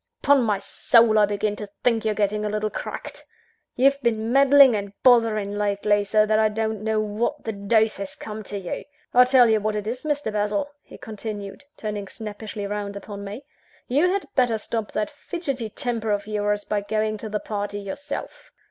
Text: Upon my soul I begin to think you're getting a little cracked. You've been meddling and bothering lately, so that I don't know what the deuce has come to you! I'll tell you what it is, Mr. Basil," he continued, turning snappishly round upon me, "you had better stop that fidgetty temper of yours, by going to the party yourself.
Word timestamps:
Upon 0.23 0.41
my 0.41 0.57
soul 0.57 1.19
I 1.19 1.27
begin 1.27 1.55
to 1.57 1.69
think 1.83 2.03
you're 2.03 2.15
getting 2.15 2.43
a 2.43 2.49
little 2.49 2.71
cracked. 2.71 3.23
You've 3.75 4.01
been 4.01 4.31
meddling 4.33 4.75
and 4.75 4.93
bothering 5.03 5.55
lately, 5.59 6.03
so 6.05 6.25
that 6.25 6.39
I 6.39 6.49
don't 6.49 6.81
know 6.83 6.99
what 6.99 7.43
the 7.43 7.51
deuce 7.51 7.97
has 7.97 8.15
come 8.15 8.41
to 8.45 8.57
you! 8.57 8.83
I'll 9.13 9.27
tell 9.27 9.47
you 9.47 9.61
what 9.61 9.75
it 9.75 9.85
is, 9.85 10.03
Mr. 10.03 10.33
Basil," 10.33 10.71
he 10.81 10.97
continued, 10.97 11.65
turning 11.77 12.07
snappishly 12.07 12.65
round 12.65 12.95
upon 12.97 13.23
me, 13.23 13.45
"you 13.87 14.09
had 14.11 14.25
better 14.33 14.57
stop 14.57 14.91
that 14.93 15.11
fidgetty 15.11 15.69
temper 15.69 16.09
of 16.09 16.25
yours, 16.25 16.63
by 16.65 16.81
going 16.81 17.19
to 17.19 17.29
the 17.29 17.39
party 17.39 17.77
yourself. 17.79 18.49